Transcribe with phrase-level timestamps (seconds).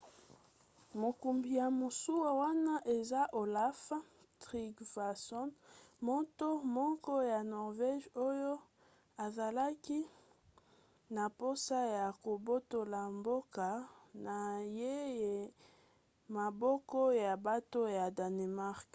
[1.01, 3.81] mokumbi ya masuwa wana eza olaf
[4.43, 5.49] trygvasson
[6.07, 8.53] moto moko ya norvége oyo
[9.25, 9.99] azalaki
[11.15, 13.67] na mposa ya kobotola mboka
[14.25, 14.37] na
[14.79, 14.97] ye
[15.49, 15.49] na
[16.37, 18.87] maboko ya bato ya danemark